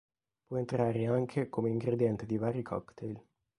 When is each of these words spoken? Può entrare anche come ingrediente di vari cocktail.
Può 0.47 0.57
entrare 0.57 1.05
anche 1.05 1.47
come 1.47 1.69
ingrediente 1.69 2.25
di 2.25 2.37
vari 2.39 2.63
cocktail. 2.63 3.23